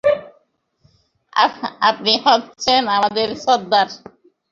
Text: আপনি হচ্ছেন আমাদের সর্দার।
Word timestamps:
আপনি 1.89 2.13
হচ্ছেন 2.25 2.81
আমাদের 2.97 3.27
সর্দার। 3.43 3.87